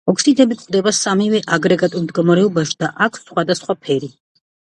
[0.11, 4.13] ოქსიდები გვხვდება სამივე აგრეგატულ მდგომარეობაში და აქვთ სხვადასხვა ფერი.